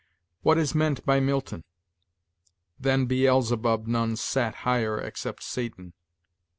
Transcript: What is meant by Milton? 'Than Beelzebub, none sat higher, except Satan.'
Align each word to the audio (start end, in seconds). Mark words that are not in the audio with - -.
What 0.41 0.57
is 0.57 0.73
meant 0.73 1.05
by 1.05 1.19
Milton? 1.19 1.63
'Than 2.79 3.05
Beelzebub, 3.05 3.85
none 3.85 4.15
sat 4.15 4.55
higher, 4.65 4.99
except 4.99 5.43
Satan.' 5.43 5.93